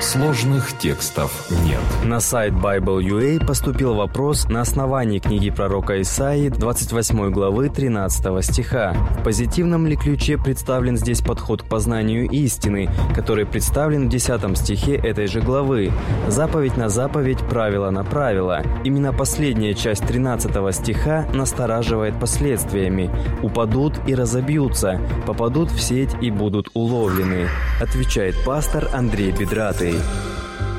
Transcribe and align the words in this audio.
Сложных 0.00 0.78
текстов 0.78 1.50
нет. 1.64 1.80
На 2.04 2.20
сайт 2.20 2.54
Bible.ua 2.54 3.44
поступил 3.44 3.94
вопрос 3.94 4.44
на 4.48 4.60
основании 4.60 5.18
книги 5.18 5.50
пророка 5.50 6.00
Исаии 6.00 6.50
28 6.50 7.30
главы 7.30 7.68
13 7.68 8.44
стиха. 8.44 8.92
В 9.18 9.24
позитивном 9.24 9.88
ли 9.88 9.96
ключе 9.96 10.38
представлен 10.38 10.96
здесь 10.96 11.20
подход 11.20 11.62
к 11.62 11.64
познанию 11.64 12.28
истины, 12.30 12.88
который 13.12 13.44
представлен 13.44 14.06
в 14.06 14.08
10 14.08 14.56
стихе 14.56 14.94
этой 14.94 15.26
же 15.26 15.40
главы? 15.40 15.90
Заповедь 16.28 16.76
на 16.76 16.88
заповедь, 16.88 17.40
правило 17.50 17.90
на 17.90 18.04
правило. 18.04 18.62
Именно 18.84 19.12
последняя 19.12 19.74
часть 19.74 20.06
13 20.06 20.74
стиха 20.76 21.26
настораживает 21.34 22.20
последствиями. 22.20 23.10
Упадут 23.42 23.94
и 24.06 24.14
разобьются, 24.14 25.00
попадут 25.26 25.72
в 25.72 25.80
сеть 25.80 26.14
и 26.20 26.30
будут 26.30 26.70
уловлены, 26.74 27.48
отвечает 27.80 28.36
пастор 28.44 28.88
Андрей 28.92 29.32
Бедратый. 29.88 30.00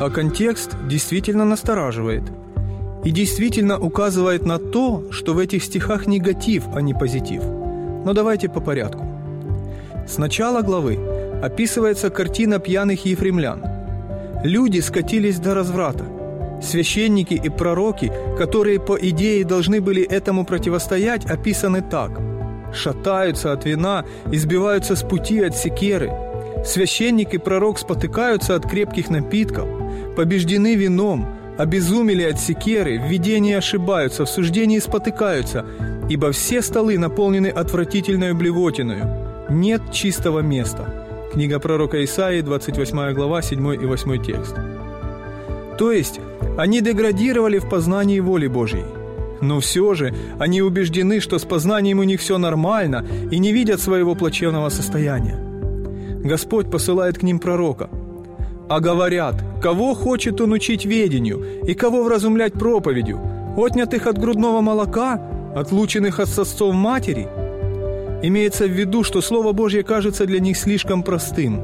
А 0.00 0.10
контекст 0.10 0.76
действительно 0.88 1.44
настораживает. 1.44 2.22
И 3.04 3.10
действительно 3.10 3.78
указывает 3.78 4.44
на 4.46 4.58
то, 4.58 5.04
что 5.10 5.34
в 5.34 5.38
этих 5.38 5.64
стихах 5.64 6.06
негатив, 6.06 6.64
а 6.74 6.82
не 6.82 6.94
позитив. 6.94 7.42
Но 8.04 8.12
давайте 8.12 8.48
по 8.48 8.60
порядку. 8.60 9.04
С 10.06 10.18
начала 10.18 10.62
главы 10.62 10.98
описывается 11.42 12.10
картина 12.10 12.58
пьяных 12.58 13.04
ефремлян. 13.06 13.62
Люди 14.44 14.80
скатились 14.80 15.38
до 15.38 15.54
разврата. 15.54 16.04
Священники 16.62 17.34
и 17.34 17.48
пророки, 17.48 18.12
которые 18.36 18.80
по 18.80 18.96
идее 18.96 19.44
должны 19.44 19.80
были 19.80 20.02
этому 20.02 20.44
противостоять, 20.44 21.24
описаны 21.24 21.82
так. 21.82 22.20
Шатаются 22.72 23.52
от 23.52 23.64
вина, 23.64 24.04
избиваются 24.32 24.96
с 24.96 25.02
пути 25.02 25.40
от 25.40 25.56
секеры– 25.56 26.10
Священник 26.64 27.34
и 27.34 27.38
пророк 27.38 27.78
спотыкаются 27.78 28.54
от 28.54 28.68
крепких 28.68 29.10
напитков, 29.10 29.68
побеждены 30.16 30.74
вином, 30.74 31.26
обезумели 31.56 32.22
от 32.22 32.38
секеры, 32.38 32.98
в 32.98 33.08
видении 33.08 33.54
ошибаются, 33.54 34.24
в 34.24 34.30
суждении 34.30 34.78
спотыкаются, 34.78 35.64
ибо 36.08 36.32
все 36.32 36.62
столы 36.62 36.98
наполнены 36.98 37.48
отвратительной 37.48 38.34
блевотиною. 38.34 39.06
Нет 39.50 39.82
чистого 39.92 40.40
места. 40.40 41.06
Книга 41.32 41.58
пророка 41.58 42.02
Исаии, 42.04 42.40
28 42.40 43.12
глава, 43.12 43.42
7 43.42 43.74
и 43.74 43.86
8 43.86 44.24
текст. 44.24 44.56
То 45.78 45.92
есть, 45.92 46.20
они 46.56 46.80
деградировали 46.80 47.58
в 47.58 47.68
познании 47.68 48.20
воли 48.20 48.46
Божьей. 48.46 48.84
Но 49.40 49.60
все 49.60 49.94
же 49.94 50.14
они 50.38 50.62
убеждены, 50.62 51.20
что 51.20 51.38
с 51.38 51.44
познанием 51.44 52.00
у 52.00 52.02
них 52.02 52.20
все 52.20 52.38
нормально 52.38 53.06
и 53.30 53.38
не 53.38 53.52
видят 53.52 53.80
своего 53.80 54.16
плачевного 54.16 54.68
состояния. 54.68 55.47
Господь 56.28 56.70
посылает 56.70 57.18
к 57.18 57.22
ним 57.22 57.38
пророка. 57.38 57.88
А 58.68 58.80
говорят, 58.80 59.42
кого 59.62 59.94
хочет 59.94 60.40
он 60.40 60.52
учить 60.52 60.84
ведению 60.84 61.42
и 61.66 61.72
кого 61.74 62.02
вразумлять 62.04 62.52
проповедью, 62.52 63.18
отнятых 63.56 64.06
от 64.06 64.18
грудного 64.18 64.60
молока, 64.60 65.22
отлученных 65.56 66.20
от 66.20 66.28
сосцов 66.28 66.74
матери? 66.74 67.26
Имеется 68.22 68.66
в 68.66 68.70
виду, 68.70 69.04
что 69.04 69.22
Слово 69.22 69.52
Божье 69.52 69.82
кажется 69.82 70.26
для 70.26 70.38
них 70.38 70.58
слишком 70.58 71.02
простым. 71.02 71.60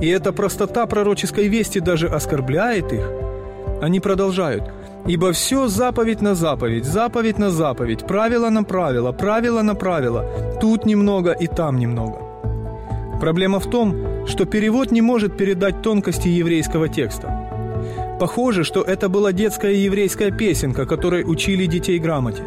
И 0.00 0.08
эта 0.08 0.32
простота 0.32 0.86
пророческой 0.86 1.46
вести 1.46 1.78
даже 1.78 2.08
оскорбляет 2.08 2.92
их. 2.92 3.08
Они 3.80 4.00
продолжают. 4.00 4.64
«Ибо 5.06 5.32
все 5.32 5.68
заповедь 5.68 6.22
на 6.22 6.34
заповедь, 6.34 6.84
заповедь 6.84 7.38
на 7.38 7.50
заповедь, 7.50 8.06
правило 8.06 8.50
на 8.50 8.62
правило, 8.62 9.12
правило 9.12 9.62
на 9.62 9.74
правило, 9.74 10.24
тут 10.60 10.86
немного 10.86 11.32
и 11.32 11.46
там 11.46 11.78
немного». 11.78 12.31
Проблема 13.22 13.60
в 13.60 13.70
том, 13.70 14.26
что 14.26 14.46
перевод 14.46 14.90
не 14.90 15.00
может 15.00 15.36
передать 15.36 15.80
тонкости 15.80 16.26
еврейского 16.26 16.88
текста. 16.88 17.28
Похоже, 18.18 18.64
что 18.64 18.82
это 18.82 19.08
была 19.08 19.32
детская 19.32 19.74
еврейская 19.74 20.32
песенка, 20.32 20.86
которой 20.86 21.22
учили 21.24 21.66
детей 21.66 22.00
грамоте. 22.00 22.42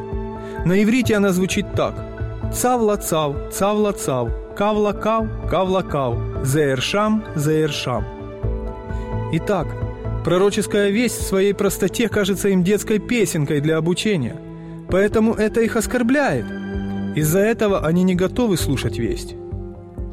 На 0.65 0.83
иврите 0.83 1.15
она 1.15 1.31
звучит 1.31 1.65
так. 1.77 1.95
Цавла-цав, 2.53 3.53
цавла-цав, 3.53 4.29
кавла-кав, 4.57 5.49
кавла-кав, 5.49 6.17
зеершам, 6.43 7.23
зеершам. 7.37 8.03
Итак, 9.31 9.67
пророческая 10.25 10.89
весть 10.89 11.21
в 11.21 11.25
своей 11.25 11.53
простоте 11.53 12.09
кажется 12.09 12.49
им 12.49 12.65
детской 12.65 12.99
песенкой 12.99 13.61
для 13.61 13.77
обучения. 13.77 14.35
Поэтому 14.89 15.35
это 15.35 15.61
их 15.61 15.77
оскорбляет. 15.77 16.45
Из-за 17.15 17.39
этого 17.39 17.87
они 17.87 18.03
не 18.03 18.15
готовы 18.15 18.57
слушать 18.57 18.97
весть. 18.97 19.37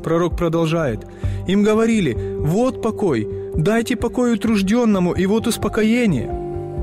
Пророк 0.03 0.37
продолжает. 0.37 1.07
Им 1.47 1.63
говорили, 1.63 2.17
вот 2.41 2.83
покой, 2.83 3.29
дайте 3.55 3.97
покой 3.97 4.35
утружденному, 4.35 5.13
и 5.13 5.27
вот 5.27 5.47
успокоение. 5.47 6.31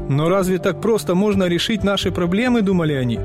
Но 0.09 0.29
разве 0.29 0.57
так 0.57 0.81
просто 0.81 1.15
можно 1.15 1.43
решить 1.43 1.83
наши 1.83 2.11
проблемы, 2.11 2.61
думали 2.61 2.93
они? 2.93 3.19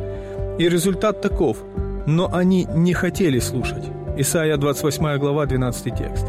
И 0.59 0.69
результат 0.69 1.23
таков. 1.23 1.59
Но 2.07 2.29
они 2.33 2.67
не 2.75 2.93
хотели 2.93 3.39
слушать. 3.39 3.85
Исайя 4.19 4.57
28 4.57 5.19
глава, 5.19 5.47
12 5.47 5.97
текст. 5.97 6.27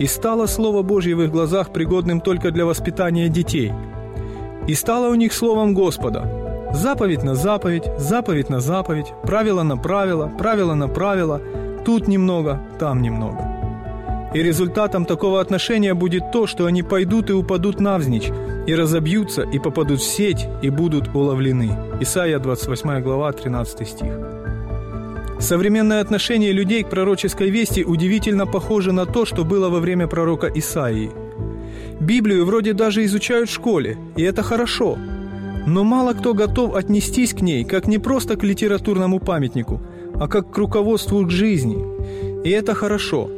«И 0.00 0.06
стало 0.06 0.46
Слово 0.46 0.82
Божье 0.82 1.14
в 1.14 1.22
их 1.22 1.30
глазах 1.30 1.72
пригодным 1.72 2.20
только 2.20 2.50
для 2.50 2.64
воспитания 2.64 3.28
детей. 3.28 3.72
И 4.66 4.74
стало 4.74 5.08
у 5.08 5.14
них 5.14 5.32
Словом 5.32 5.72
Господа. 5.72 6.70
Заповедь 6.72 7.22
на 7.22 7.36
заповедь, 7.36 7.84
заповедь 7.98 8.50
на 8.50 8.60
заповедь, 8.60 9.12
правило 9.22 9.62
на 9.62 9.76
правило, 9.76 10.32
правило 10.36 10.74
на 10.74 10.88
правило– 10.88 11.40
Тут 11.84 12.08
немного, 12.08 12.60
там 12.78 13.02
немного. 13.02 14.30
И 14.34 14.42
результатом 14.42 15.04
такого 15.04 15.40
отношения 15.40 15.92
будет 15.92 16.32
то, 16.32 16.46
что 16.46 16.64
они 16.64 16.82
пойдут 16.82 17.28
и 17.28 17.34
упадут 17.34 17.78
навзничь, 17.78 18.30
и 18.66 18.74
разобьются, 18.74 19.42
и 19.42 19.58
попадут 19.58 20.00
в 20.00 20.04
сеть, 20.04 20.48
и 20.62 20.70
будут 20.70 21.14
уловлены. 21.14 21.76
Исайя 22.00 22.38
28 22.38 23.02
глава, 23.02 23.32
13 23.32 23.88
стих. 23.88 24.18
Современное 25.38 26.00
отношение 26.00 26.52
людей 26.52 26.82
к 26.84 26.88
пророческой 26.88 27.50
вести 27.50 27.84
удивительно 27.84 28.46
похоже 28.46 28.92
на 28.92 29.04
то, 29.04 29.26
что 29.26 29.44
было 29.44 29.68
во 29.68 29.78
время 29.78 30.06
пророка 30.06 30.50
Исаии. 30.54 31.10
Библию 32.00 32.46
вроде 32.46 32.72
даже 32.72 33.04
изучают 33.04 33.50
в 33.50 33.52
школе, 33.52 33.98
и 34.16 34.22
это 34.22 34.42
хорошо. 34.42 34.96
Но 35.66 35.84
мало 35.84 36.14
кто 36.14 36.32
готов 36.32 36.74
отнестись 36.74 37.34
к 37.34 37.42
ней, 37.42 37.64
как 37.64 37.86
не 37.86 37.98
просто 37.98 38.36
к 38.36 38.42
литературному 38.42 39.20
памятнику– 39.20 39.82
а 40.20 40.28
как 40.28 40.50
к 40.50 40.58
руководству 40.58 41.24
к 41.24 41.30
жизни. 41.30 41.78
И 42.44 42.50
это 42.50 42.74
хорошо. 42.74 43.30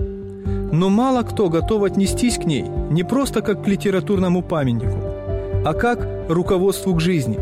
Но 0.72 0.88
мало 0.88 1.22
кто 1.22 1.48
готов 1.48 1.84
отнестись 1.84 2.38
к 2.38 2.44
ней 2.44 2.64
не 2.91 3.04
просто 3.04 3.41
как 3.41 3.64
к 3.64 3.69
литературному 3.69 4.42
памятнику, 4.42 4.98
а 5.65 5.72
как 5.72 6.06
руководству 6.28 6.94
к 6.94 7.00
жизни. 7.00 7.38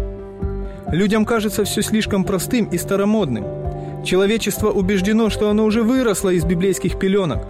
Людям 0.89 1.25
кажется 1.25 1.65
все 1.65 1.83
слишком 1.83 2.25
простым 2.25 2.67
и 2.67 2.79
старомодным. 2.79 3.45
Человечество 4.05 4.71
убеждено, 4.71 5.31
что 5.31 5.49
оно 5.49 5.65
уже 5.65 5.83
выросло 5.83 6.29
из 6.29 6.45
библейских 6.45 6.99
пеленок, 6.99 7.47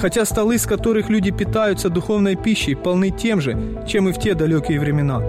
хотя 0.00 0.24
столы, 0.24 0.58
с 0.58 0.66
которых 0.66 1.10
люди 1.10 1.30
питаются 1.30 1.90
духовной 1.90 2.34
пищей, 2.34 2.74
полны 2.74 3.10
тем 3.10 3.40
же, 3.40 3.84
чем 3.86 4.08
и 4.08 4.12
в 4.12 4.18
те 4.18 4.34
далекие 4.34 4.80
времена. 4.80 5.22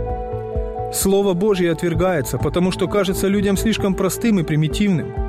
Слово 0.94 1.34
Божье 1.34 1.72
отвергается, 1.72 2.38
потому 2.38 2.72
что 2.72 2.88
кажется 2.88 3.28
людям 3.28 3.58
слишком 3.58 3.94
простым 3.94 4.40
и 4.40 4.44
примитивным– 4.44 5.14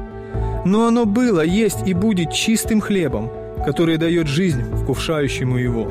но 0.64 0.86
оно 0.86 1.06
было, 1.06 1.40
есть 1.40 1.86
и 1.86 1.94
будет 1.94 2.32
чистым 2.32 2.80
хлебом, 2.80 3.30
который 3.64 3.96
дает 3.96 4.26
жизнь 4.26 4.62
вкушающему 4.82 5.56
его. 5.56 5.88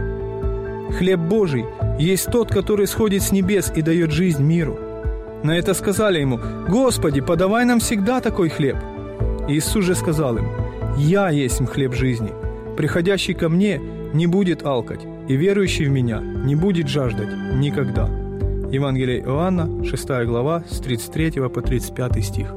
Хлеб 0.97 1.19
Божий 1.19 1.65
есть 1.99 2.31
тот, 2.31 2.49
который 2.49 2.87
сходит 2.87 3.21
с 3.21 3.31
небес 3.31 3.71
и 3.75 3.81
дает 3.81 4.11
жизнь 4.11 4.43
миру. 4.43 4.79
На 5.43 5.57
это 5.57 5.73
сказали 5.73 6.19
ему, 6.19 6.39
«Господи, 6.67 7.21
подавай 7.21 7.65
нам 7.65 7.79
всегда 7.79 8.19
такой 8.19 8.49
хлеб». 8.49 8.77
Иисус 9.47 9.85
же 9.85 9.95
сказал 9.95 10.37
им, 10.37 10.47
«Я 10.97 11.29
есть 11.29 11.65
хлеб 11.65 11.93
жизни. 11.93 12.31
Приходящий 12.75 13.33
ко 13.33 13.49
мне 13.49 13.79
не 14.13 14.27
будет 14.27 14.65
алкать, 14.65 15.01
и 15.27 15.35
верующий 15.35 15.85
в 15.85 15.91
меня 15.91 16.19
не 16.19 16.55
будет 16.55 16.87
жаждать 16.87 17.29
никогда». 17.55 18.09
Евангелие 18.71 19.21
Иоанна, 19.21 19.83
6 19.83 20.25
глава, 20.25 20.63
с 20.69 20.79
33 20.79 21.49
по 21.49 21.61
35 21.61 22.23
стих. 22.23 22.53